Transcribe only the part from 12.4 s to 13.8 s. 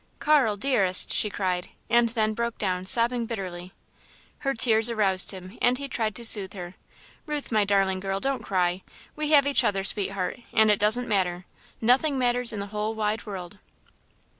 in the whole, wide world."